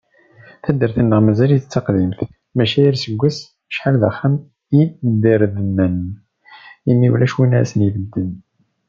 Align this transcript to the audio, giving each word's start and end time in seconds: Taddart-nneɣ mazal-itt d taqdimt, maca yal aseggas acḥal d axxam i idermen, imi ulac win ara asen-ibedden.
Taddart-nneɣ 0.63 1.19
mazal-itt 1.21 1.67
d 1.69 1.71
taqdimt, 1.73 2.19
maca 2.55 2.77
yal 2.83 2.95
aseggas 2.97 3.37
acḥal 3.69 3.95
d 4.01 4.03
axxam 4.09 4.35
i 4.79 4.83
idermen, 5.07 5.97
imi 6.91 7.07
ulac 7.13 7.33
win 7.37 7.55
ara 7.57 7.65
asen-ibedden. 7.67 8.29